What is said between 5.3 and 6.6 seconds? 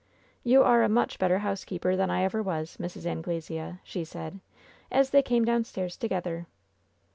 downstairs to gether.